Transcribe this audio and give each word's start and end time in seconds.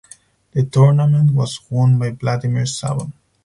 The 0.53 0.63
tournament 0.65 1.29
was 1.31 1.59
won 1.69 1.99
by 1.99 2.09
Vladimir 2.09 2.65
Savon. 2.65 3.13